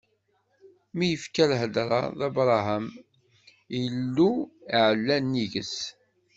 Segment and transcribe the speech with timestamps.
[0.97, 2.85] Mi yekfa lhedṛa d Abṛaham,
[3.81, 4.31] Illu
[4.75, 5.75] iɛella nnig-s.